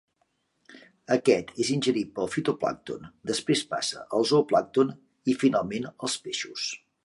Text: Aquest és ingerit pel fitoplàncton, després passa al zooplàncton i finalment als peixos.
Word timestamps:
Aquest 1.15 1.51
és 1.63 1.69
ingerit 1.75 2.09
pel 2.15 2.31
fitoplàncton, 2.37 3.05
després 3.33 3.63
passa 3.77 4.07
al 4.19 4.27
zooplàncton 4.33 4.93
i 5.35 5.41
finalment 5.45 5.91
als 5.93 6.21
peixos. 6.27 6.69